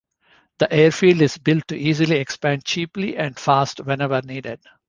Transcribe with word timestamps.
The 0.57 0.73
airfield 0.73 1.21
is 1.21 1.37
built 1.37 1.67
to 1.67 1.77
easily 1.77 2.15
expand 2.17 2.65
cheaply 2.65 3.17
and 3.17 3.37
fast 3.37 3.81
whenever 3.81 4.23
needed. 4.23 4.59